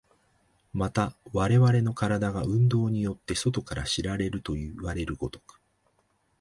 [0.73, 5.61] また我々の身体が運動によって外から知られるといわれる如く、